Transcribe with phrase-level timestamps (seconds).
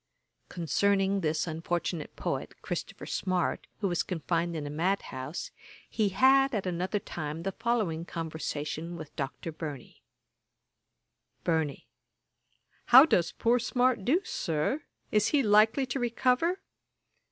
[0.49, 5.51] Concerning this unfortunate poet, Christopher Smart, who was confined in a mad house,
[5.87, 9.51] he had, at another time, the following conversation with Dr.
[9.51, 10.01] Burney:
[11.43, 11.87] BURNEY.
[12.87, 16.57] 'How does poor Smart do, Sir; is he likely to recover?'